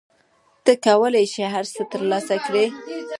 [0.63, 2.65] ته کولای شې هر څه ترلاسه کړې.